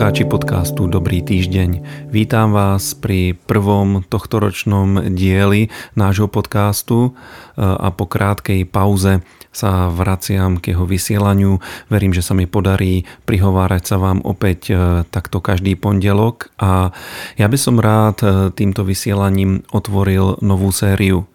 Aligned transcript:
poslucháči 0.00 0.32
podcastu 0.32 0.88
Dobrý 0.88 1.20
týždeň. 1.20 1.70
Vítam 2.08 2.56
vás 2.56 2.96
pri 2.96 3.36
prvom 3.36 4.00
tohtoročnom 4.00 5.12
dieli 5.12 5.68
nášho 5.92 6.24
podcastu 6.24 7.12
e, 7.12 7.60
a 7.60 7.92
po 7.92 8.08
krátkej 8.08 8.64
pauze 8.64 9.20
sa 9.52 9.92
vraciam 9.92 10.56
k 10.56 10.72
jeho 10.72 10.88
vysielaniu. 10.88 11.60
Verím, 11.92 12.16
že 12.16 12.24
sa 12.24 12.32
mi 12.32 12.48
podarí 12.48 13.04
prihovárať 13.28 13.92
sa 13.92 14.00
vám 14.00 14.24
opäť 14.24 14.72
e, 14.72 15.04
takto 15.04 15.44
každý 15.44 15.76
pondelok 15.76 16.48
a 16.56 16.96
ja 17.36 17.44
by 17.44 17.58
som 17.60 17.76
rád 17.76 18.24
e, 18.24 18.28
týmto 18.56 18.88
vysielaním 18.88 19.68
otvoril 19.68 20.40
novú 20.40 20.72
sériu. 20.72 21.28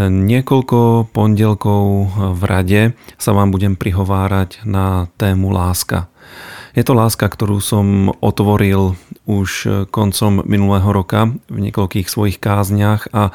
Niekoľko 0.00 1.12
pondelkov 1.12 2.08
v 2.40 2.42
rade 2.48 2.96
sa 3.20 3.36
vám 3.36 3.52
budem 3.52 3.76
prihovárať 3.76 4.64
na 4.64 5.12
tému 5.20 5.52
láska. 5.52 6.08
Je 6.72 6.80
to 6.80 6.96
láska, 6.96 7.28
ktorú 7.28 7.60
som 7.60 8.08
otvoril 8.24 8.96
už 9.28 9.68
koncom 9.92 10.40
minulého 10.48 10.88
roka 10.88 11.28
v 11.52 11.58
niekoľkých 11.68 12.08
svojich 12.08 12.40
kázniach 12.40 13.12
a 13.12 13.28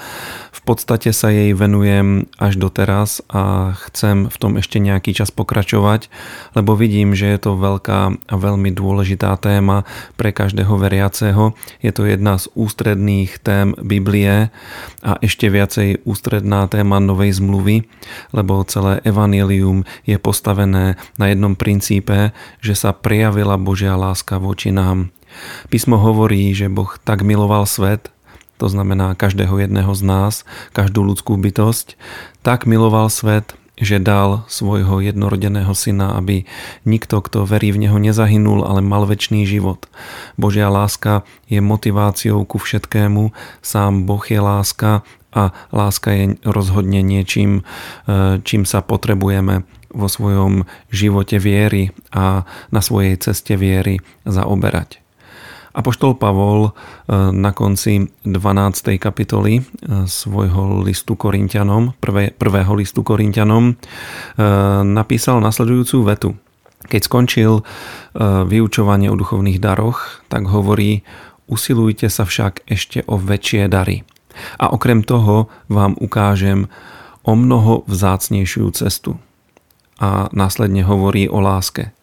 v 0.52 0.62
podstate 0.66 1.14
sa 1.14 1.30
jej 1.30 1.54
venujem 1.54 2.28
až 2.42 2.58
doteraz 2.58 3.22
a 3.30 3.78
chcem 3.88 4.28
v 4.28 4.38
tom 4.42 4.58
ešte 4.58 4.82
nejaký 4.82 5.14
čas 5.14 5.30
pokračovať, 5.30 6.10
lebo 6.58 6.74
vidím, 6.74 7.14
že 7.14 7.30
je 7.30 7.40
to 7.40 7.62
veľká 7.62 8.00
a 8.18 8.36
veľmi 8.36 8.74
dôležitá 8.74 9.38
téma 9.38 9.86
pre 10.18 10.34
každého 10.34 10.74
veriaceho. 10.76 11.54
Je 11.80 11.94
to 11.94 12.10
jedna 12.10 12.42
z 12.42 12.50
ústredných 12.58 13.38
tém 13.40 13.78
Biblie 13.80 14.50
a 15.06 15.12
ešte 15.22 15.48
viacej 15.48 16.04
ústredná 16.10 16.66
téma 16.68 17.00
Novej 17.00 17.38
zmluvy, 17.38 17.86
lebo 18.34 18.66
celé 18.66 19.00
evanelium 19.06 19.86
je 20.10 20.18
postavené 20.18 20.98
na 21.22 21.26
jednom 21.30 21.54
princípe, 21.54 22.36
že 22.60 22.74
sa 22.74 22.92
prijavuje 22.92 23.27
prejavila 23.28 23.60
Božia 23.60 24.00
láska 24.00 24.40
voči 24.40 24.72
nám. 24.72 25.12
Písmo 25.68 26.00
hovorí, 26.00 26.56
že 26.56 26.72
Boh 26.72 26.96
tak 27.04 27.28
miloval 27.28 27.68
svet, 27.68 28.08
to 28.56 28.72
znamená 28.72 29.20
každého 29.20 29.68
jedného 29.68 29.92
z 29.92 30.02
nás, 30.08 30.34
každú 30.72 31.04
ľudskú 31.04 31.36
bytosť, 31.36 32.00
tak 32.40 32.64
miloval 32.64 33.12
svet, 33.12 33.52
že 33.76 34.00
dal 34.00 34.48
svojho 34.48 35.04
jednorodeného 35.04 35.76
syna, 35.76 36.16
aby 36.16 36.48
nikto, 36.88 37.20
kto 37.20 37.44
verí 37.44 37.76
v 37.76 37.84
neho, 37.84 38.00
nezahynul, 38.00 38.64
ale 38.64 38.80
mal 38.80 39.04
väčší 39.04 39.44
život. 39.44 39.92
Božia 40.40 40.72
láska 40.72 41.28
je 41.52 41.60
motiváciou 41.60 42.48
ku 42.48 42.64
všetkému, 42.64 43.36
sám 43.60 44.08
Boh 44.08 44.24
je 44.24 44.40
láska 44.40 45.04
a 45.36 45.52
láska 45.76 46.16
je 46.16 46.40
rozhodne 46.48 47.04
niečím, 47.04 47.60
e, 48.08 48.40
čím 48.40 48.64
sa 48.64 48.80
potrebujeme 48.80 49.68
vo 49.92 50.08
svojom 50.12 50.68
živote 50.92 51.40
viery 51.40 51.92
a 52.12 52.44
na 52.72 52.82
svojej 52.82 53.20
ceste 53.20 53.56
viery 53.56 54.00
zaoberať. 54.28 55.08
Apoštol 55.78 56.18
Pavol 56.18 56.66
e, 56.66 56.72
na 57.38 57.54
konci 57.54 58.10
12. 58.26 58.98
kapitoly 58.98 59.62
e, 59.62 59.64
svojho 60.10 60.82
listu 60.82 61.14
Korintianom, 61.14 61.94
prvé, 62.02 62.34
prvého 62.34 62.74
listu 62.74 63.06
Korintianom, 63.06 63.70
e, 63.70 63.74
napísal 64.82 65.38
nasledujúcu 65.38 65.98
vetu. 66.02 66.30
Keď 66.78 67.02
skončil 67.04 67.68
vyučovanie 68.48 69.12
o 69.12 69.20
duchovných 69.20 69.60
daroch, 69.60 70.24
tak 70.32 70.48
hovorí, 70.48 71.04
usilujte 71.50 72.08
sa 72.08 72.24
však 72.24 72.64
ešte 72.64 73.04
o 73.10 73.20
väčšie 73.20 73.68
dary. 73.68 74.08
A 74.62 74.72
okrem 74.72 75.04
toho 75.04 75.52
vám 75.68 75.98
ukážem 76.00 76.72
o 77.28 77.34
mnoho 77.36 77.84
vzácnejšiu 77.90 78.72
cestu 78.72 79.20
a 80.00 80.30
následne 80.32 80.84
hovorí 80.86 81.30
o 81.30 81.40
láske. 81.40 81.97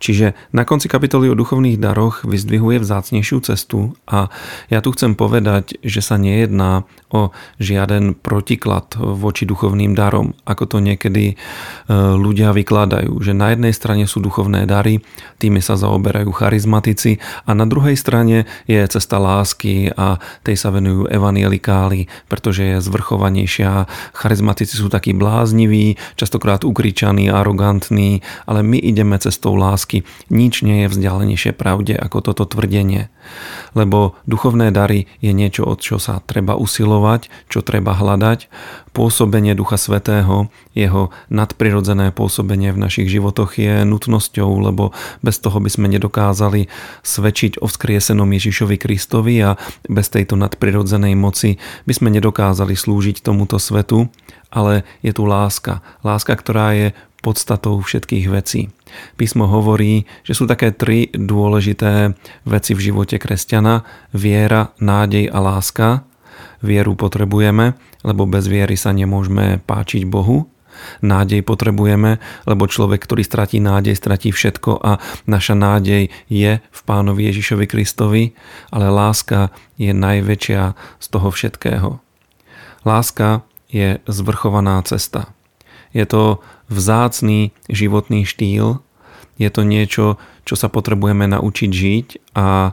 Čiže 0.00 0.32
na 0.56 0.64
konci 0.64 0.88
kapitoly 0.88 1.28
o 1.28 1.36
duchovných 1.36 1.76
daroch 1.76 2.24
vyzdvihuje 2.24 2.80
vzácnejšiu 2.80 3.44
cestu 3.44 3.92
a 4.08 4.32
ja 4.72 4.80
tu 4.80 4.96
chcem 4.96 5.12
povedať, 5.12 5.76
že 5.84 6.00
sa 6.00 6.16
nejedná 6.16 6.88
o 7.12 7.36
žiaden 7.60 8.16
protiklad 8.16 8.96
voči 8.96 9.44
duchovným 9.44 9.92
darom, 9.92 10.32
ako 10.48 10.64
to 10.64 10.78
niekedy 10.80 11.34
e, 11.34 11.34
ľudia 12.16 12.56
vykladajú, 12.56 13.12
že 13.20 13.36
na 13.36 13.52
jednej 13.52 13.76
strane 13.76 14.08
sú 14.08 14.24
duchovné 14.24 14.64
dary, 14.64 15.04
tými 15.36 15.60
sa 15.60 15.76
zaoberajú 15.76 16.32
charizmatici 16.32 17.20
a 17.44 17.52
na 17.52 17.68
druhej 17.68 17.98
strane 18.00 18.48
je 18.64 18.80
cesta 18.88 19.20
lásky 19.20 19.92
a 19.92 20.16
tej 20.46 20.56
sa 20.56 20.72
venujú 20.72 21.12
evanielikáli, 21.12 22.08
pretože 22.30 22.62
je 22.64 22.76
zvrchovanejšia. 22.80 23.84
Charizmatici 24.16 24.80
sú 24.80 24.88
takí 24.88 25.12
blázniví, 25.12 26.00
častokrát 26.16 26.64
ukričaní, 26.64 27.28
arogantní, 27.28 28.24
ale 28.46 28.64
my 28.64 28.78
ideme 28.80 29.18
cestou 29.18 29.58
lásky 29.58 29.89
lásky. 29.90 30.06
Nič 30.30 30.62
nie 30.62 30.86
je 30.86 30.92
vzdialenejšie 30.94 31.52
pravde 31.52 31.98
ako 31.98 32.22
toto 32.22 32.46
tvrdenie. 32.46 33.10
Lebo 33.74 34.18
duchovné 34.26 34.70
dary 34.70 35.06
je 35.22 35.34
niečo, 35.34 35.66
od 35.66 35.82
čo 35.82 35.98
sa 35.98 36.22
treba 36.22 36.54
usilovať, 36.54 37.30
čo 37.50 37.62
treba 37.62 37.94
hľadať. 37.94 38.50
Pôsobenie 38.90 39.54
Ducha 39.54 39.78
Svetého, 39.78 40.50
jeho 40.74 41.14
nadprirodzené 41.30 42.10
pôsobenie 42.10 42.74
v 42.74 42.82
našich 42.82 43.06
životoch 43.06 43.54
je 43.54 43.86
nutnosťou, 43.86 44.50
lebo 44.66 44.90
bez 45.22 45.38
toho 45.38 45.62
by 45.62 45.70
sme 45.70 45.86
nedokázali 45.94 46.66
svedčiť 47.06 47.62
o 47.62 47.70
vzkriesenom 47.70 48.26
Ježišovi 48.26 48.76
Kristovi 48.78 49.38
a 49.46 49.54
bez 49.86 50.10
tejto 50.10 50.34
nadprirodzenej 50.34 51.14
moci 51.14 51.62
by 51.86 51.92
sme 51.94 52.10
nedokázali 52.10 52.74
slúžiť 52.74 53.22
tomuto 53.22 53.62
svetu 53.62 54.10
ale 54.50 54.82
je 55.00 55.14
tu 55.14 55.24
láska. 55.24 55.78
Láska, 56.02 56.34
ktorá 56.34 56.74
je 56.74 56.90
podstatou 57.20 57.80
všetkých 57.80 58.26
vecí. 58.32 58.72
Písmo 59.16 59.46
hovorí, 59.46 60.08
že 60.24 60.32
sú 60.34 60.48
také 60.48 60.72
tri 60.72 61.12
dôležité 61.12 62.16
veci 62.48 62.72
v 62.74 62.80
živote 62.80 63.20
kresťana. 63.20 63.84
Viera, 64.16 64.72
nádej 64.80 65.28
a 65.30 65.38
láska. 65.38 66.04
Vieru 66.60 66.96
potrebujeme, 66.96 67.76
lebo 68.04 68.24
bez 68.28 68.48
viery 68.48 68.76
sa 68.76 68.92
nemôžeme 68.92 69.60
páčiť 69.64 70.04
Bohu. 70.08 70.48
Nádej 71.04 71.44
potrebujeme, 71.44 72.16
lebo 72.48 72.64
človek, 72.64 73.04
ktorý 73.04 73.20
stratí 73.20 73.60
nádej, 73.60 73.96
stratí 73.96 74.32
všetko 74.32 74.80
a 74.80 74.96
naša 75.28 75.52
nádej 75.52 76.08
je 76.32 76.52
v 76.60 76.80
pánovi 76.88 77.28
Ježišovi 77.28 77.66
Kristovi, 77.68 78.32
ale 78.72 78.88
láska 78.88 79.52
je 79.76 79.92
najväčšia 79.92 80.62
z 80.96 81.06
toho 81.12 81.28
všetkého. 81.28 82.00
Láska 82.88 83.44
je 83.68 84.00
zvrchovaná 84.08 84.80
cesta. 84.88 85.28
Je 85.90 86.06
to 86.06 86.38
vzácný 86.70 87.50
životný 87.66 88.22
štýl, 88.22 88.78
je 89.40 89.48
to 89.48 89.64
niečo, 89.64 90.20
čo 90.44 90.54
sa 90.54 90.68
potrebujeme 90.68 91.24
naučiť 91.24 91.70
žiť 91.72 92.06
a 92.36 92.70
e, 92.70 92.72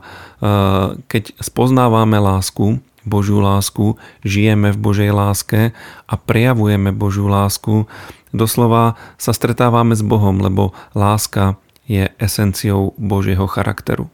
keď 1.07 1.23
spoznávame 1.39 2.19
lásku, 2.19 2.83
Božiu 3.07 3.39
lásku, 3.39 3.95
žijeme 4.27 4.75
v 4.75 4.77
Božej 4.83 5.15
láske 5.15 5.71
a 6.03 6.13
prejavujeme 6.19 6.91
Božiu 6.91 7.31
lásku, 7.31 7.87
doslova 8.35 8.99
sa 9.15 9.31
stretávame 9.31 9.95
s 9.95 10.03
Bohom, 10.03 10.43
lebo 10.43 10.75
láska 10.91 11.55
je 11.87 12.11
esenciou 12.19 12.91
Božieho 12.99 13.47
charakteru. 13.47 14.11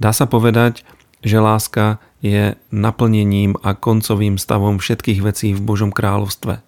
Dá 0.00 0.16
sa 0.16 0.24
povedať, 0.24 0.88
že 1.20 1.36
láska 1.36 2.00
je 2.24 2.56
naplnením 2.72 3.60
a 3.60 3.76
koncovým 3.76 4.40
stavom 4.40 4.80
všetkých 4.80 5.20
vecí 5.20 5.52
v 5.52 5.60
Božom 5.60 5.92
kráľovstve. 5.92 6.65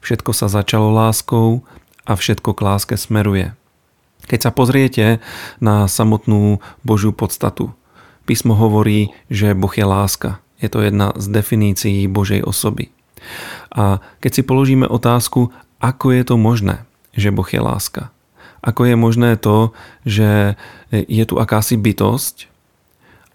Všetko 0.00 0.30
sa 0.36 0.46
začalo 0.46 0.92
láskou 0.92 1.66
a 2.08 2.16
všetko 2.16 2.56
k 2.56 2.60
láske 2.64 2.94
smeruje. 2.96 3.52
Keď 4.28 4.40
sa 4.48 4.50
pozriete 4.52 5.24
na 5.62 5.88
samotnú 5.88 6.60
Božiu 6.84 7.16
podstatu, 7.16 7.72
písmo 8.28 8.52
hovorí, 8.52 9.12
že 9.32 9.56
Boh 9.56 9.72
je 9.72 9.86
láska. 9.88 10.40
Je 10.60 10.68
to 10.68 10.84
jedna 10.84 11.16
z 11.16 11.32
definícií 11.32 12.04
Božej 12.10 12.44
osoby. 12.44 12.92
A 13.72 14.04
keď 14.20 14.30
si 14.36 14.42
položíme 14.44 14.84
otázku, 14.84 15.54
ako 15.80 16.12
je 16.12 16.22
to 16.28 16.36
možné, 16.36 16.84
že 17.14 17.32
Boh 17.32 17.46
je 17.46 17.60
láska? 17.62 18.10
Ako 18.60 18.90
je 18.90 18.96
možné 18.98 19.38
to, 19.38 19.70
že 20.02 20.58
je 20.90 21.24
tu 21.24 21.38
akási 21.38 21.78
bytosť 21.78 22.50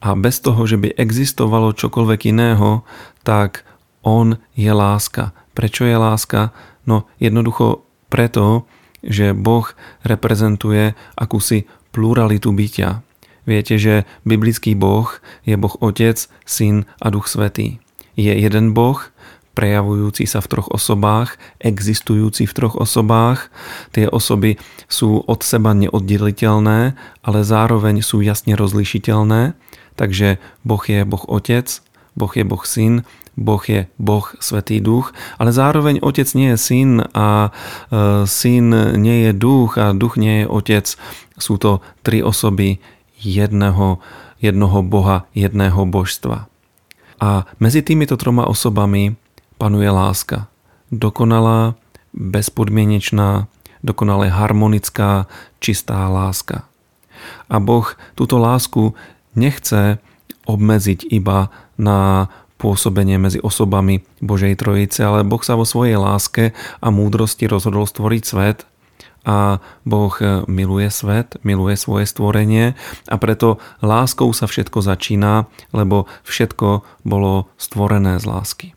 a 0.03 0.19
bez 0.19 0.43
toho, 0.43 0.67
že 0.67 0.75
by 0.75 0.99
existovalo 0.99 1.71
čokoľvek 1.71 2.35
iného, 2.35 2.83
tak 3.23 3.63
On 4.03 4.37
je 4.53 4.71
láska. 4.71 5.31
Prečo 5.55 5.87
je 5.87 5.97
láska? 5.97 6.51
No 6.83 7.07
jednoducho 7.17 7.87
preto, 8.11 8.67
že 9.03 9.35
Boh 9.35 9.67
reprezentuje 10.03 10.95
akúsi 11.15 11.65
pluralitu 11.91 12.51
bytia. 12.55 13.03
Viete, 13.43 13.75
že 13.75 14.07
biblický 14.23 14.75
Boh 14.75 15.07
je 15.43 15.59
Boh 15.59 15.75
Otec, 15.83 16.15
Syn 16.47 16.87
a 17.03 17.11
Duch 17.11 17.27
Svetý. 17.27 17.83
Je 18.15 18.31
jeden 18.31 18.71
Boh, 18.71 19.03
prejavujúci 19.53 20.23
sa 20.25 20.39
v 20.39 20.49
troch 20.49 20.69
osobách, 20.71 21.35
existujúci 21.59 22.47
v 22.47 22.53
troch 22.55 22.75
osobách. 22.79 23.51
Tie 23.91 24.07
osoby 24.07 24.57
sú 24.87 25.21
od 25.27 25.43
seba 25.43 25.75
neoddeliteľné, 25.75 26.95
ale 27.21 27.39
zároveň 27.43 27.99
sú 27.99 28.23
jasne 28.23 28.55
rozlišiteľné. 28.55 29.53
Takže 29.93 30.41
Boh 30.65 30.81
je 30.81 31.05
Boh 31.05 31.21
Otec, 31.29 31.69
Boh 32.15 32.31
je 32.33 32.43
Boh 32.43 32.65
Syn 32.65 33.03
Boh 33.33 33.61
je 33.65 33.89
Boh, 33.97 34.25
Svetý 34.37 34.77
Duch, 34.77 35.13
ale 35.41 35.49
zároveň 35.49 35.97
Otec 36.05 36.29
nie 36.37 36.53
je 36.53 36.57
Syn 36.57 37.01
a 37.17 37.49
e, 37.89 38.29
Syn 38.29 38.69
nie 39.01 39.29
je 39.29 39.31
Duch 39.33 39.81
a 39.81 39.93
Duch 39.97 40.21
nie 40.21 40.45
je 40.45 40.49
Otec. 40.49 40.85
Sú 41.41 41.57
to 41.57 41.81
tri 42.05 42.21
osoby 42.21 42.77
jedného, 43.17 43.97
jednoho 44.37 44.85
Boha, 44.85 45.25
jedného 45.33 45.81
božstva. 45.89 46.45
A 47.17 47.49
medzi 47.57 47.81
týmito 47.81 48.19
troma 48.21 48.45
osobami 48.45 49.17
panuje 49.57 49.89
láska. 49.89 50.45
Dokonalá, 50.93 51.73
bezpodmienečná, 52.13 53.49
dokonale 53.81 54.29
harmonická, 54.29 55.25
čistá 55.57 56.05
láska. 56.05 56.69
A 57.49 57.57
Boh 57.57 57.87
túto 58.13 58.37
lásku 58.37 58.93
nechce 59.33 59.97
obmedziť 60.45 61.09
iba 61.11 61.51
na 61.79 62.29
pôsobenie 62.63 63.19
medzi 63.19 63.43
osobami 63.43 64.07
Božej 64.23 64.55
Trojice, 64.55 65.03
ale 65.03 65.27
Boh 65.27 65.43
sa 65.43 65.59
vo 65.59 65.67
svojej 65.67 65.99
láske 65.99 66.55
a 66.79 66.87
múdrosti 66.87 67.43
rozhodol 67.51 67.83
stvoriť 67.83 68.23
svet 68.23 68.63
a 69.27 69.59
Boh 69.87 70.15
miluje 70.47 70.87
svet, 70.91 71.39
miluje 71.43 71.75
svoje 71.79 72.07
stvorenie 72.07 72.75
a 73.07 73.15
preto 73.19 73.59
láskou 73.83 74.31
sa 74.31 74.47
všetko 74.47 74.79
začína, 74.83 75.47
lebo 75.75 76.07
všetko 76.27 76.83
bolo 77.03 77.51
stvorené 77.59 78.19
z 78.19 78.25
lásky. 78.27 78.67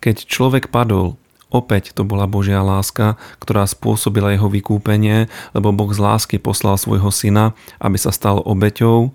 Keď 0.00 0.28
človek 0.28 0.72
padol, 0.72 1.16
opäť 1.48 1.96
to 1.96 2.04
bola 2.04 2.28
Božia 2.28 2.60
láska, 2.60 3.16
ktorá 3.40 3.64
spôsobila 3.64 4.32
jeho 4.32 4.48
vykúpenie, 4.52 5.32
lebo 5.56 5.72
Boh 5.72 5.88
z 5.92 6.00
lásky 6.00 6.36
poslal 6.36 6.76
svojho 6.76 7.08
syna, 7.08 7.56
aby 7.80 7.96
sa 7.96 8.12
stal 8.12 8.40
obeťou 8.44 9.12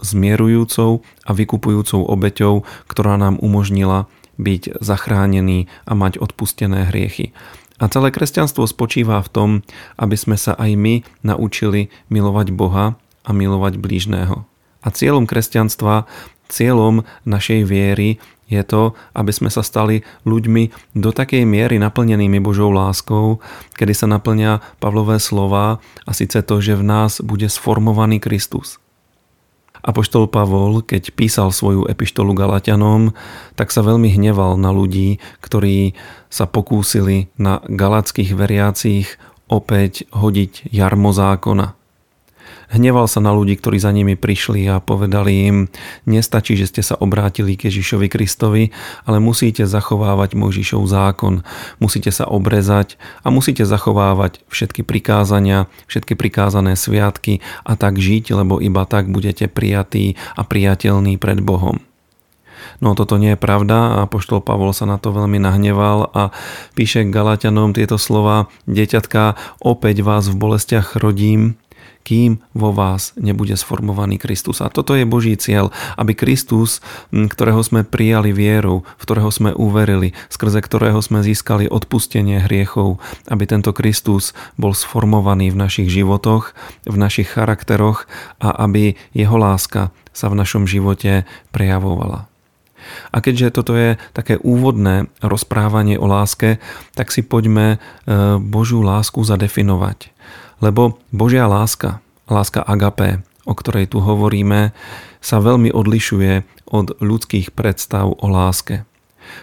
zmierujúcou 0.00 1.04
a 1.24 1.30
vykupujúcou 1.32 2.04
obeťou, 2.04 2.68
ktorá 2.90 3.16
nám 3.16 3.40
umožnila 3.40 4.10
byť 4.36 4.80
zachránený 4.84 5.68
a 5.88 5.96
mať 5.96 6.20
odpustené 6.20 6.88
hriechy. 6.92 7.32
A 7.76 7.92
celé 7.92 8.08
kresťanstvo 8.08 8.64
spočíva 8.64 9.20
v 9.20 9.32
tom, 9.32 9.50
aby 10.00 10.16
sme 10.16 10.40
sa 10.40 10.56
aj 10.56 10.72
my 10.76 10.94
naučili 11.20 11.92
milovať 12.08 12.52
Boha 12.56 12.96
a 13.24 13.30
milovať 13.36 13.76
blížného. 13.76 14.48
A 14.80 14.88
cieľom 14.88 15.28
kresťanstva, 15.28 16.08
cieľom 16.48 17.04
našej 17.28 17.68
viery 17.68 18.16
je 18.46 18.62
to, 18.62 18.94
aby 19.12 19.34
sme 19.34 19.50
sa 19.50 19.66
stali 19.66 20.06
ľuďmi 20.22 20.94
do 20.94 21.10
takej 21.10 21.42
miery 21.42 21.82
naplnenými 21.82 22.38
Božou 22.38 22.70
láskou, 22.70 23.42
kedy 23.74 23.92
sa 23.92 24.06
naplňa 24.06 24.78
Pavlové 24.78 25.18
slova 25.18 25.82
a 26.06 26.10
síce 26.14 26.38
to, 26.46 26.62
že 26.62 26.78
v 26.78 26.86
nás 26.86 27.18
bude 27.18 27.50
sformovaný 27.50 28.22
Kristus. 28.22 28.78
Apoštol 29.86 30.26
Pavol, 30.26 30.82
keď 30.82 31.14
písal 31.14 31.54
svoju 31.54 31.86
epištolu 31.86 32.34
Galatianom, 32.34 33.14
tak 33.54 33.70
sa 33.70 33.86
veľmi 33.86 34.10
hneval 34.10 34.58
na 34.58 34.74
ľudí, 34.74 35.22
ktorí 35.38 35.94
sa 36.26 36.50
pokúsili 36.50 37.30
na 37.38 37.62
galackých 37.62 38.34
veriacich 38.34 39.06
opäť 39.46 40.10
hodiť 40.10 40.74
jarmo 40.74 41.14
zákona. 41.14 41.85
Hneval 42.66 43.06
sa 43.06 43.22
na 43.22 43.30
ľudí, 43.30 43.54
ktorí 43.54 43.78
za 43.78 43.94
nimi 43.94 44.18
prišli 44.18 44.66
a 44.66 44.82
povedali 44.82 45.32
im, 45.46 45.56
nestačí, 46.02 46.58
že 46.58 46.66
ste 46.66 46.82
sa 46.82 46.98
obrátili 46.98 47.54
k 47.54 47.70
Ježišovi 47.70 48.10
Kristovi, 48.10 48.74
ale 49.06 49.22
musíte 49.22 49.70
zachovávať 49.70 50.34
Mojžišov 50.34 50.82
zákon, 50.90 51.46
musíte 51.78 52.10
sa 52.10 52.26
obrezať 52.26 52.98
a 53.22 53.30
musíte 53.30 53.62
zachovávať 53.62 54.42
všetky 54.50 54.82
prikázania, 54.82 55.70
všetky 55.86 56.18
prikázané 56.18 56.74
sviatky 56.74 57.38
a 57.62 57.78
tak 57.78 58.02
žiť, 58.02 58.34
lebo 58.34 58.58
iba 58.58 58.82
tak 58.82 59.06
budete 59.14 59.46
prijatí 59.46 60.18
a 60.34 60.42
priateľní 60.42 61.22
pred 61.22 61.38
Bohom. 61.38 61.78
No 62.80 62.92
toto 62.98 63.16
nie 63.16 63.32
je 63.34 63.40
pravda 63.40 64.02
a 64.02 64.10
poštol 64.10 64.42
Pavol 64.42 64.74
sa 64.74 64.84
na 64.84 64.98
to 64.98 65.14
veľmi 65.14 65.38
nahneval 65.38 66.10
a 66.12 66.34
píše 66.74 67.06
Galatianom 67.08 67.72
tieto 67.72 67.96
slova 67.96 68.50
Deťatka, 68.66 69.38
opäť 69.62 70.02
vás 70.02 70.28
v 70.28 70.36
bolestiach 70.36 70.98
rodím, 70.98 71.56
kým 72.06 72.38
vo 72.54 72.70
vás 72.70 73.10
nebude 73.18 73.58
sformovaný 73.58 74.22
Kristus. 74.22 74.62
A 74.62 74.70
toto 74.70 74.94
je 74.94 75.02
Boží 75.02 75.34
cieľ, 75.34 75.74
aby 75.98 76.14
Kristus, 76.14 76.78
ktorého 77.10 77.58
sme 77.66 77.82
prijali 77.82 78.30
vierou, 78.30 78.86
v 78.86 79.02
ktorého 79.02 79.34
sme 79.34 79.50
uverili, 79.50 80.14
skrze 80.30 80.62
ktorého 80.62 81.02
sme 81.02 81.26
získali 81.26 81.66
odpustenie 81.66 82.46
hriechov, 82.46 83.02
aby 83.26 83.50
tento 83.50 83.74
Kristus 83.74 84.38
bol 84.54 84.70
sformovaný 84.70 85.50
v 85.50 85.58
našich 85.58 85.90
životoch, 85.90 86.54
v 86.86 86.94
našich 86.94 87.26
charakteroch 87.26 88.06
a 88.38 88.54
aby 88.62 88.94
jeho 89.10 89.34
láska 89.34 89.90
sa 90.14 90.30
v 90.30 90.38
našom 90.38 90.70
živote 90.70 91.26
prejavovala. 91.50 92.30
A 93.10 93.18
keďže 93.18 93.50
toto 93.50 93.74
je 93.74 93.98
také 94.14 94.38
úvodné 94.38 95.10
rozprávanie 95.18 95.98
o 95.98 96.06
láske, 96.06 96.62
tak 96.94 97.10
si 97.10 97.26
poďme 97.26 97.76
e, 97.76 97.78
Božiu 98.38 98.80
lásku 98.86 99.18
zadefinovať. 99.26 100.15
Lebo 100.60 100.98
Božia 101.12 101.44
láska, 101.44 102.00
láska 102.26 102.64
agapé, 102.64 103.20
o 103.44 103.52
ktorej 103.52 103.92
tu 103.92 104.00
hovoríme, 104.00 104.72
sa 105.20 105.42
veľmi 105.42 105.70
odlišuje 105.70 106.46
od 106.70 106.98
ľudských 106.98 107.54
predstav 107.54 108.10
o 108.10 108.26
láske. 108.26 108.88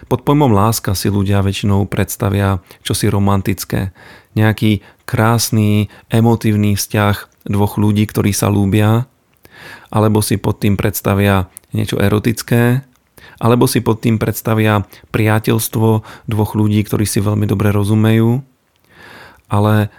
Pod 0.08 0.24
pojmom 0.24 0.48
láska 0.52 0.96
si 0.96 1.12
ľudia 1.12 1.44
väčšinou 1.44 1.84
predstavia 1.88 2.64
čosi 2.80 3.12
romantické, 3.12 3.92
nejaký 4.32 4.80
krásny, 5.04 5.92
emotívny 6.08 6.74
vzťah 6.74 7.46
dvoch 7.52 7.76
ľudí, 7.76 8.08
ktorí 8.08 8.32
sa 8.32 8.48
lúbia, 8.48 9.04
alebo 9.92 10.24
si 10.24 10.40
pod 10.40 10.64
tým 10.64 10.80
predstavia 10.80 11.52
niečo 11.76 12.00
erotické, 12.00 12.82
alebo 13.38 13.68
si 13.68 13.84
pod 13.84 14.00
tým 14.00 14.16
predstavia 14.16 14.88
priateľstvo 15.12 15.88
dvoch 16.28 16.52
ľudí, 16.56 16.80
ktorí 16.84 17.04
si 17.04 17.20
veľmi 17.20 17.44
dobre 17.44 17.70
rozumejú, 17.70 18.40
ale 19.52 19.92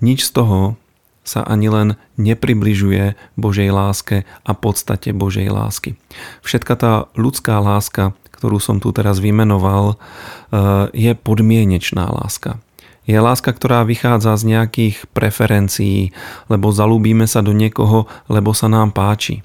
nič 0.00 0.28
z 0.28 0.40
toho 0.40 0.80
sa 1.20 1.44
ani 1.44 1.68
len 1.68 1.88
nepribližuje 2.16 3.14
Božej 3.36 3.70
láske 3.70 4.24
a 4.42 4.52
podstate 4.56 5.12
Božej 5.12 5.52
lásky. 5.52 5.94
Všetka 6.42 6.74
tá 6.74 6.92
ľudská 7.14 7.60
láska, 7.60 8.16
ktorú 8.34 8.56
som 8.56 8.80
tu 8.80 8.88
teraz 8.90 9.20
vymenoval, 9.20 9.94
eh, 9.94 10.88
je 10.96 11.12
podmienečná 11.12 12.08
láska. 12.08 12.56
Je 13.04 13.18
láska, 13.18 13.52
ktorá 13.52 13.84
vychádza 13.84 14.38
z 14.38 14.56
nejakých 14.56 14.96
preferencií, 15.10 16.14
lebo 16.46 16.70
zalúbíme 16.70 17.26
sa 17.26 17.42
do 17.42 17.50
niekoho, 17.50 18.06
lebo 18.30 18.54
sa 18.54 18.70
nám 18.70 18.94
páči. 18.94 19.42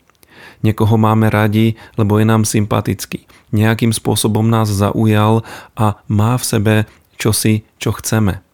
Niekoho 0.62 0.96
máme 1.02 1.34
radi, 1.34 1.74
lebo 1.98 2.22
je 2.22 2.26
nám 2.30 2.46
sympatický. 2.46 3.26
Nejakým 3.50 3.90
spôsobom 3.90 4.46
nás 4.46 4.70
zaujal 4.70 5.42
a 5.74 5.98
má 6.06 6.38
v 6.38 6.46
sebe 6.46 6.76
čosi, 7.18 7.66
čo 7.82 7.90
chceme. 7.96 8.45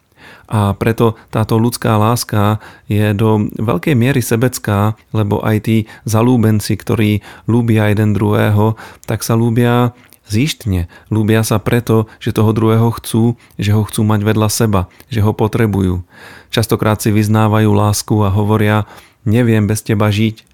A 0.51 0.75
preto 0.75 1.15
táto 1.31 1.55
ľudská 1.55 1.95
láska 1.95 2.59
je 2.91 3.15
do 3.15 3.47
veľkej 3.55 3.95
miery 3.95 4.19
sebecká, 4.19 4.99
lebo 5.15 5.39
aj 5.43 5.57
tí 5.67 5.77
zalúbenci, 6.03 6.75
ktorí 6.75 7.23
ľúbia 7.47 7.87
jeden 7.91 8.11
druhého, 8.11 8.75
tak 9.07 9.23
sa 9.23 9.39
ľúbia 9.39 9.95
zíštne. 10.31 10.87
Ľúbia 11.11 11.43
sa 11.43 11.59
preto, 11.59 12.07
že 12.23 12.31
toho 12.31 12.55
druhého 12.55 12.87
chcú, 12.95 13.35
že 13.59 13.75
ho 13.75 13.83
chcú 13.83 14.07
mať 14.07 14.23
vedľa 14.23 14.49
seba, 14.51 14.81
že 15.11 15.19
ho 15.19 15.35
potrebujú. 15.35 16.07
Častokrát 16.47 17.03
si 17.03 17.11
vyznávajú 17.11 17.67
lásku 17.71 18.15
a 18.23 18.31
hovoria, 18.31 18.87
neviem 19.27 19.67
bez 19.67 19.83
teba 19.83 20.07
žiť, 20.07 20.47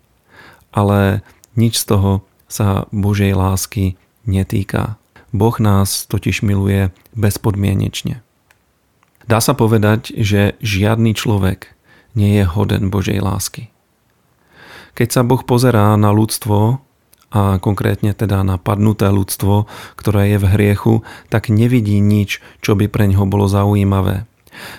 ale 0.74 1.22
nič 1.53 1.86
z 1.86 1.93
toho 1.93 2.12
sa 2.50 2.89
Božej 2.89 3.38
lásky 3.38 3.98
netýka. 4.25 4.98
Boh 5.34 5.53
nás 5.62 6.07
totiž 6.10 6.41
miluje 6.41 6.89
bezpodmienečne. 7.13 8.24
Dá 9.27 9.43
sa 9.43 9.51
povedať, 9.51 10.15
že 10.15 10.55
žiadny 10.63 11.12
človek 11.12 11.75
nie 12.15 12.39
je 12.39 12.46
hoden 12.48 12.88
Božej 12.88 13.19
lásky. 13.19 13.69
Keď 14.96 15.07
sa 15.12 15.22
Boh 15.27 15.43
pozerá 15.43 15.93
na 16.00 16.15
ľudstvo, 16.15 16.79
a 17.27 17.60
konkrétne 17.60 18.15
teda 18.15 18.39
na 18.48 18.55
padnuté 18.55 19.12
ľudstvo, 19.12 19.67
ktoré 20.00 20.31
je 20.31 20.38
v 20.39 20.50
hriechu, 20.55 20.93
tak 21.27 21.51
nevidí 21.51 22.00
nič, 22.00 22.39
čo 22.63 22.79
by 22.79 22.88
pre 22.88 23.03
ňoho 23.12 23.27
bolo 23.27 23.51
zaujímavé. 23.51 24.24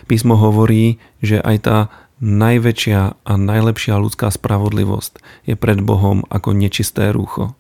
Písmo 0.09 0.35
hovorí, 0.35 0.97
že 1.21 1.45
aj 1.45 1.57
tá 1.61 1.79
najväčšia 2.25 3.21
a 3.21 3.33
najlepšia 3.37 4.01
ľudská 4.01 4.33
spravodlivosť 4.33 5.21
je 5.45 5.55
pred 5.61 5.79
Bohom 5.85 6.25
ako 6.33 6.57
nečisté 6.57 7.13
rúcho 7.13 7.53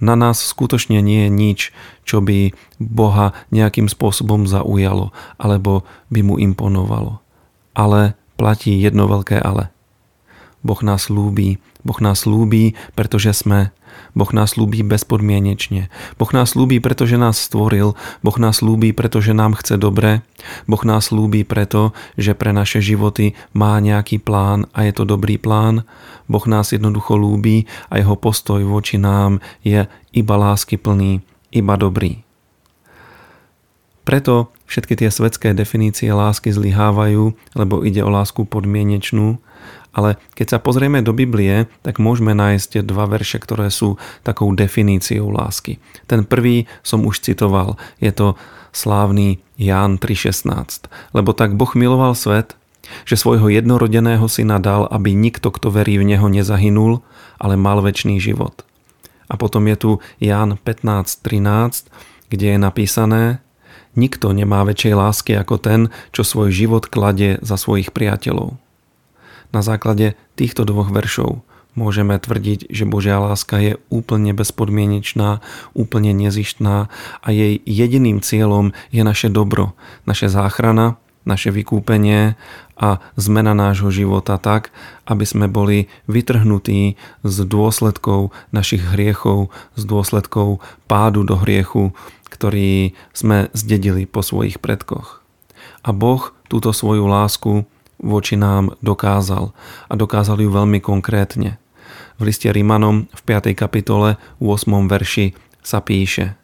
na 0.00 0.16
nás 0.16 0.40
skutočne 0.40 0.98
nie 1.04 1.28
je 1.28 1.30
nič, 1.30 1.60
čo 2.08 2.24
by 2.24 2.56
Boha 2.80 3.36
nejakým 3.52 3.86
spôsobom 3.86 4.48
zaujalo 4.48 5.12
alebo 5.36 5.84
by 6.08 6.20
mu 6.24 6.34
imponovalo. 6.40 7.20
Ale 7.76 8.18
platí 8.40 8.80
jedno 8.80 9.06
veľké 9.06 9.38
ale. 9.38 9.68
Boh 10.64 10.80
nás 10.80 11.08
lúbi. 11.12 11.60
Boh 11.84 11.96
nás 12.00 12.28
lúbi, 12.28 12.76
pretože 12.92 13.32
sme. 13.32 13.72
Boh 14.14 14.30
nás 14.34 14.58
lúbi 14.58 14.82
bezpodmienečne. 14.82 15.92
Boh 16.18 16.30
nás 16.34 16.58
lúbi, 16.58 16.82
pretože 16.82 17.14
nás 17.14 17.38
stvoril. 17.38 17.94
Boh 18.24 18.36
nás 18.38 18.60
lúbi, 18.60 18.90
pretože 18.90 19.34
nám 19.36 19.54
chce 19.54 19.78
dobre. 19.78 20.26
Boh 20.66 20.82
nás 20.82 21.14
lúbi 21.14 21.46
preto, 21.46 21.94
že 22.18 22.34
pre 22.34 22.50
naše 22.50 22.82
životy 22.82 23.38
má 23.54 23.78
nejaký 23.78 24.18
plán 24.18 24.66
a 24.74 24.86
je 24.88 24.92
to 24.96 25.04
dobrý 25.06 25.38
plán. 25.38 25.86
Boh 26.30 26.44
nás 26.46 26.74
jednoducho 26.74 27.14
lúbi 27.18 27.66
a 27.90 27.98
jeho 27.98 28.14
postoj 28.18 28.62
voči 28.66 28.98
nám 28.98 29.42
je 29.62 29.86
iba 30.14 30.34
lásky 30.34 30.78
plný, 30.78 31.22
iba 31.50 31.74
dobrý. 31.74 32.22
Preto 34.06 34.50
všetky 34.66 34.98
tie 34.98 35.10
svetské 35.12 35.54
definície 35.54 36.10
lásky 36.10 36.50
zlyhávajú, 36.50 37.30
lebo 37.54 37.86
ide 37.86 38.02
o 38.02 38.10
lásku 38.10 38.42
podmienečnú, 38.42 39.38
ale 39.90 40.18
keď 40.38 40.56
sa 40.56 40.58
pozrieme 40.62 41.02
do 41.02 41.10
Biblie, 41.10 41.66
tak 41.82 41.98
môžeme 41.98 42.30
nájsť 42.34 42.86
dva 42.86 43.10
verše, 43.10 43.42
ktoré 43.42 43.68
sú 43.74 43.98
takou 44.22 44.50
definíciou 44.54 45.30
lásky. 45.34 45.82
Ten 46.06 46.22
prvý 46.22 46.70
som 46.86 47.02
už 47.02 47.22
citoval, 47.22 47.74
je 47.98 48.14
to 48.14 48.38
slávny 48.70 49.42
Ján 49.58 49.98
3.16. 49.98 50.86
Lebo 51.10 51.34
tak 51.34 51.58
Boh 51.58 51.70
miloval 51.74 52.14
svet, 52.14 52.54
že 53.06 53.18
svojho 53.18 53.50
jednorodeného 53.50 54.26
syna 54.26 54.62
dal, 54.62 54.86
aby 54.90 55.14
nikto, 55.14 55.50
kto 55.50 55.70
verí 55.70 55.98
v 55.98 56.14
Neho, 56.14 56.26
nezahynul, 56.26 57.02
ale 57.38 57.54
mal 57.58 57.82
väčší 57.82 58.18
život. 58.18 58.62
A 59.30 59.38
potom 59.38 59.66
je 59.70 59.76
tu 59.78 59.90
Ján 60.18 60.58
15.13, 60.58 61.86
kde 62.30 62.46
je 62.54 62.58
napísané 62.58 63.42
Nikto 63.98 64.30
nemá 64.30 64.62
väčšej 64.62 64.94
lásky 64.94 65.32
ako 65.34 65.58
ten, 65.58 65.80
čo 66.14 66.22
svoj 66.22 66.54
život 66.54 66.86
kladie 66.86 67.42
za 67.42 67.58
svojich 67.58 67.90
priateľov. 67.90 68.54
Na 69.50 69.66
základe 69.66 70.14
týchto 70.38 70.62
dvoch 70.62 70.94
veršov 70.94 71.42
môžeme 71.74 72.18
tvrdiť, 72.18 72.70
že 72.70 72.86
Božia 72.86 73.18
láska 73.18 73.58
je 73.58 73.72
úplne 73.90 74.34
bezpodmienečná, 74.34 75.42
úplne 75.74 76.14
nezištná 76.14 76.90
a 77.22 77.28
jej 77.30 77.58
jediným 77.62 78.22
cieľom 78.22 78.74
je 78.94 79.02
naše 79.02 79.30
dobro, 79.30 79.74
naše 80.06 80.30
záchrana, 80.30 80.98
naše 81.26 81.52
vykúpenie 81.52 82.34
a 82.80 82.98
zmena 83.14 83.52
nášho 83.52 83.92
života 83.92 84.40
tak, 84.40 84.72
aby 85.04 85.24
sme 85.28 85.46
boli 85.52 85.92
vytrhnutí 86.08 86.96
z 87.26 87.36
dôsledkov 87.44 88.32
našich 88.56 88.80
hriechov, 88.80 89.52
z 89.76 89.82
dôsledkov 89.84 90.64
pádu 90.88 91.22
do 91.26 91.36
hriechu, 91.36 91.92
ktorý 92.32 92.96
sme 93.12 93.52
zdedili 93.52 94.08
po 94.08 94.24
svojich 94.24 94.62
predkoch. 94.62 95.20
A 95.84 95.92
Boh 95.92 96.32
túto 96.48 96.72
svoju 96.72 97.04
lásku 97.04 97.68
voči 98.00 98.34
nám 98.34 98.74
dokázal. 98.80 99.52
A 99.88 99.92
dokázal 99.94 100.40
ju 100.40 100.50
veľmi 100.50 100.80
konkrétne. 100.80 101.60
V 102.20 102.28
liste 102.28 102.48
Rímanom 102.48 103.08
v 103.12 103.20
5. 103.24 103.52
kapitole 103.56 104.16
8. 104.40 104.88
verši 104.88 105.32
sa 105.60 105.80
píše 105.84 106.40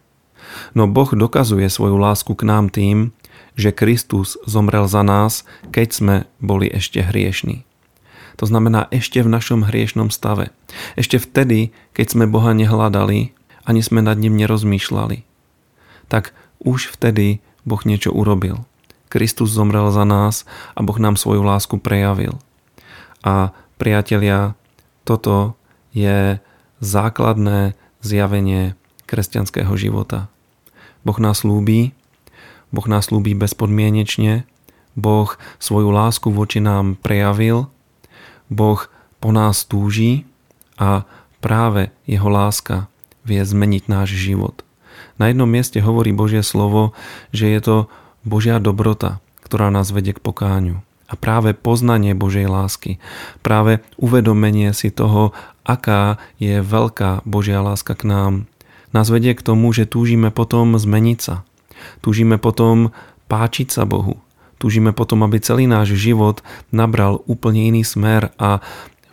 No 0.73 0.87
Boh 0.87 1.11
dokazuje 1.11 1.67
svoju 1.67 1.99
lásku 1.99 2.33
k 2.33 2.47
nám 2.47 2.71
tým, 2.71 3.13
že 3.57 3.75
Kristus 3.75 4.37
zomrel 4.45 4.87
za 4.87 5.01
nás, 5.01 5.49
keď 5.73 5.89
sme 5.89 6.17
boli 6.39 6.69
ešte 6.69 7.01
hriešní. 7.01 7.65
To 8.37 8.45
znamená 8.45 8.85
ešte 8.93 9.25
v 9.25 9.33
našom 9.33 9.65
hriešnom 9.65 10.13
stave. 10.13 10.53
Ešte 10.93 11.17
vtedy, 11.17 11.73
keď 11.97 12.07
sme 12.13 12.25
Boha 12.29 12.53
nehľadali, 12.53 13.33
ani 13.65 13.81
sme 13.81 14.05
nad 14.05 14.21
ním 14.21 14.37
nerozmýšľali. 14.37 15.25
Tak 16.13 16.37
už 16.61 16.93
vtedy 16.93 17.41
Boh 17.65 17.81
niečo 17.83 18.13
urobil. 18.13 18.69
Kristus 19.07 19.55
zomrel 19.55 19.89
za 19.95 20.03
nás 20.03 20.45
a 20.75 20.83
Boh 20.83 20.99
nám 20.99 21.15
svoju 21.15 21.43
lásku 21.43 21.79
prejavil. 21.79 22.37
A 23.23 23.55
priatelia, 23.79 24.55
toto 25.07 25.55
je 25.95 26.39
základné 26.83 27.75
zjavenie 28.03 28.75
kresťanského 29.07 29.73
života. 29.79 30.29
Boh 31.07 31.17
nás 31.23 31.47
ľúbi, 31.47 31.95
Boh 32.75 32.87
nás 32.91 33.09
ľúbi 33.15 33.39
bezpodmienečne, 33.39 34.45
Boh 34.99 35.31
svoju 35.63 35.89
lásku 35.95 36.29
voči 36.33 36.59
nám 36.59 36.99
prejavil, 36.99 37.71
Boh 38.51 38.81
po 39.23 39.31
nás 39.31 39.67
túži 39.67 40.27
a 40.79 41.07
práve 41.39 41.95
jeho 42.05 42.27
láska 42.27 42.91
vie 43.27 43.43
zmeniť 43.43 43.91
náš 43.91 44.15
život. 44.15 44.67
Na 45.17 45.33
jednom 45.33 45.49
mieste 45.49 45.81
hovorí 45.81 46.13
Božie 46.13 46.45
slovo, 46.45 46.93
že 47.33 47.49
je 47.49 47.61
to 47.63 47.77
Božia 48.27 48.59
dobrota, 48.59 49.23
ktorá 49.47 49.71
nás 49.71 49.95
vedie 49.95 50.11
k 50.11 50.21
pokáňu. 50.21 50.83
A 51.07 51.15
práve 51.15 51.55
poznanie 51.55 52.19
Božej 52.19 52.51
lásky, 52.51 52.99
práve 53.39 53.79
uvedomenie 53.95 54.75
si 54.75 54.91
toho, 54.91 55.31
aká 55.63 56.19
je 56.43 56.59
veľká 56.59 57.23
Božia 57.23 57.63
láska 57.63 57.95
k 57.95 58.11
nám, 58.11 58.33
nás 58.91 59.07
vedie 59.07 59.31
k 59.39 59.47
tomu, 59.47 59.71
že 59.71 59.87
túžime 59.87 60.35
potom 60.35 60.75
zmeniť 60.75 61.19
sa. 61.23 61.47
Túžime 62.03 62.43
potom 62.43 62.91
páčiť 63.31 63.71
sa 63.71 63.87
Bohu. 63.87 64.19
Túžime 64.59 64.91
potom, 64.91 65.23
aby 65.23 65.39
celý 65.39 65.71
náš 65.71 65.95
život 65.95 66.43
nabral 66.75 67.23
úplne 67.31 67.71
iný 67.71 67.87
smer 67.87 68.35
a 68.41 68.65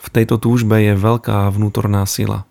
v 0.01 0.07
tejto 0.09 0.41
túžbe 0.41 0.79
je 0.81 0.97
veľká 0.97 1.51
vnútorná 1.53 2.07
sila. 2.09 2.47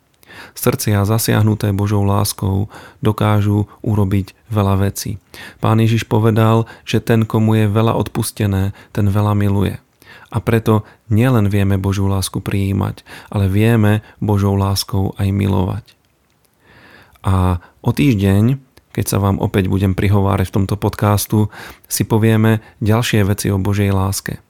Srdcia 0.53 1.05
zasiahnuté 1.05 1.73
Božou 1.73 2.05
láskou 2.05 2.69
dokážu 3.01 3.69
urobiť 3.81 4.37
veľa 4.53 4.89
vecí. 4.89 5.23
Pán 5.59 5.81
Ježiš 5.81 6.05
povedal, 6.07 6.69
že 6.85 7.01
ten, 7.01 7.25
komu 7.25 7.57
je 7.57 7.67
veľa 7.71 7.97
odpustené, 7.97 8.77
ten 8.93 9.07
veľa 9.09 9.33
miluje. 9.37 9.81
A 10.33 10.41
preto 10.41 10.89
nielen 11.13 11.53
vieme 11.53 11.77
Božú 11.77 12.09
lásku 12.09 12.41
prijímať, 12.41 13.05
ale 13.29 13.53
vieme 13.53 14.01
Božou 14.17 14.57
láskou 14.57 15.13
aj 15.21 15.29
milovať. 15.29 15.85
A 17.23 17.61
o 17.85 17.91
týždeň, 17.93 18.59
keď 18.93 19.05
sa 19.09 19.19
vám 19.21 19.39
opäť 19.41 19.69
budem 19.69 19.93
prihovárať 19.93 20.49
v 20.49 20.57
tomto 20.63 20.77
podcastu, 20.81 21.53
si 21.87 22.09
povieme 22.09 22.65
ďalšie 22.81 23.25
veci 23.29 23.53
o 23.53 23.61
Božej 23.61 23.93
láske. 23.93 24.41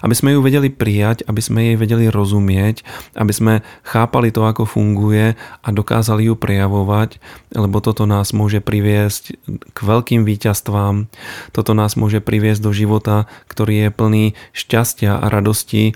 Aby 0.00 0.14
sme 0.14 0.30
ju 0.34 0.40
vedeli 0.40 0.68
prijať, 0.70 1.26
aby 1.26 1.40
sme 1.42 1.60
jej 1.72 1.76
vedeli 1.76 2.06
rozumieť, 2.08 2.86
aby 3.14 3.32
sme 3.32 3.54
chápali 3.82 4.34
to, 4.34 4.46
ako 4.46 4.66
funguje 4.66 5.34
a 5.38 5.68
dokázali 5.68 6.30
ju 6.30 6.34
prejavovať, 6.34 7.18
lebo 7.54 7.78
toto 7.84 8.08
nás 8.08 8.34
môže 8.34 8.62
priviesť 8.64 9.36
k 9.48 9.78
veľkým 9.78 10.24
víťazstvám, 10.24 11.10
toto 11.52 11.72
nás 11.72 11.94
môže 11.94 12.22
priviesť 12.24 12.60
do 12.62 12.72
života, 12.74 13.30
ktorý 13.50 13.86
je 13.86 13.90
plný 13.92 14.24
šťastia 14.56 15.18
a 15.18 15.26
radosti, 15.28 15.94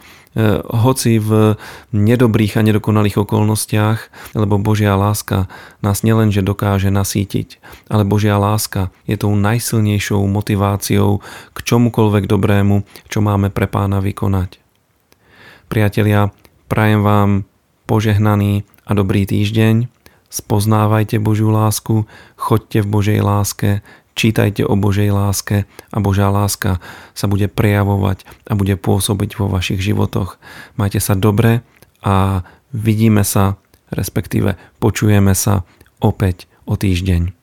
hoci 0.68 1.16
v 1.16 1.56
nedobrých 1.96 2.60
a 2.60 2.62
nedokonalých 2.62 3.24
okolnostiach, 3.24 3.98
lebo 4.36 4.60
Božia 4.60 4.92
láska 4.92 5.48
nás 5.80 6.04
nielenže 6.04 6.44
dokáže 6.44 6.92
nasítiť, 6.92 7.56
ale 7.88 8.04
Božia 8.04 8.36
láska 8.36 8.92
je 9.08 9.16
tou 9.16 9.32
najsilnejšou 9.32 10.20
motiváciou 10.28 11.24
k 11.56 11.58
čomukoľvek 11.64 12.28
dobrému, 12.28 12.84
čo 13.08 13.24
máme 13.24 13.48
pre 13.48 13.64
pána 13.64 14.04
vykonať. 14.04 14.60
Priatelia, 15.72 16.30
prajem 16.68 17.00
vám 17.00 17.30
požehnaný 17.88 18.68
a 18.84 18.92
dobrý 18.92 19.24
týždeň, 19.24 19.95
spoznávajte 20.28 21.22
Božiu 21.22 21.50
lásku, 21.50 22.04
choďte 22.36 22.82
v 22.82 22.88
Božej 22.88 23.20
láske, 23.22 23.70
Čítajte 24.16 24.64
o 24.64 24.80
Božej 24.80 25.12
láske 25.12 25.68
a 25.92 26.00
Božá 26.00 26.32
láska 26.32 26.80
sa 27.12 27.28
bude 27.28 27.52
prejavovať 27.52 28.24
a 28.48 28.56
bude 28.56 28.72
pôsobiť 28.80 29.36
vo 29.36 29.52
vašich 29.52 29.76
životoch. 29.84 30.40
Majte 30.80 31.04
sa 31.04 31.12
dobre 31.12 31.60
a 32.00 32.40
vidíme 32.72 33.28
sa, 33.28 33.60
respektíve 33.92 34.56
počujeme 34.80 35.36
sa 35.36 35.68
opäť 36.00 36.48
o 36.64 36.80
týždeň. 36.80 37.36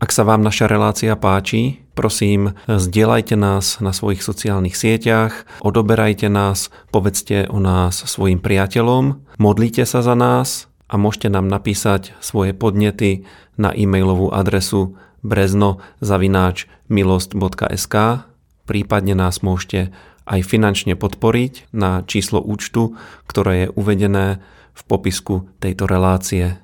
Ak 0.00 0.08
sa 0.08 0.24
vám 0.24 0.40
naša 0.40 0.72
relácia 0.72 1.12
páči, 1.20 1.84
prosím, 1.92 2.56
zdieľajte 2.64 3.36
nás 3.36 3.84
na 3.84 3.92
svojich 3.92 4.24
sociálnych 4.24 4.72
sieťach, 4.76 5.44
odoberajte 5.60 6.32
nás, 6.32 6.72
povedzte 6.96 7.44
o 7.52 7.60
nás 7.60 7.92
svojim 8.08 8.40
priateľom, 8.40 9.20
modlite 9.36 9.84
sa 9.84 10.00
za 10.00 10.16
nás 10.16 10.68
a 10.86 10.94
môžete 10.94 11.28
nám 11.30 11.50
napísať 11.50 12.14
svoje 12.22 12.54
podnety 12.54 13.26
na 13.58 13.74
e-mailovú 13.74 14.30
adresu 14.30 14.94
brezno 15.26 15.82
zavináč 15.98 16.70
milost.sk 16.86 18.26
prípadne 18.66 19.14
nás 19.14 19.40
môžete 19.40 19.94
aj 20.26 20.42
finančne 20.42 20.98
podporiť 20.98 21.70
na 21.70 22.02
číslo 22.02 22.42
účtu, 22.42 22.98
ktoré 23.30 23.66
je 23.66 23.72
uvedené 23.78 24.42
v 24.74 24.82
popisku 24.84 25.46
tejto 25.62 25.86
relácie. 25.86 26.58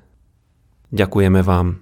Ďakujeme 0.91 1.41
vám. 1.41 1.81